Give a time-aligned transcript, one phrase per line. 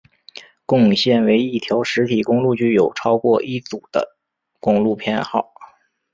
[0.65, 4.17] 共线为一条实体公路具有超过一组的
[4.59, 5.53] 公路编号。